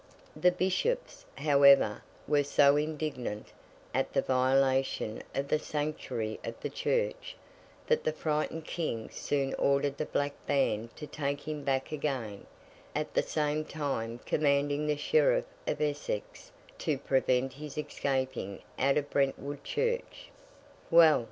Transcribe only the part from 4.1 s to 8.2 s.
the violation of the Sanctuary of the Church, that the